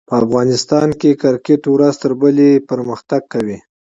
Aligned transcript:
په 0.09 0.13
افغانستان 0.23 0.87
کښي 0.99 1.11
کرکټ 1.21 1.61
ورځ 1.69 1.93
تر 2.03 2.11
بلي 2.21 2.51
پرمختګ 2.69 3.21
کوي. 3.33 3.57